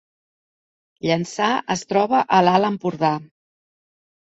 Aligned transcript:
Llançà 1.07 1.51
es 1.77 1.85
troba 1.93 2.23
a 2.39 2.41
l’Alt 2.49 2.73
Empordà 2.73 3.15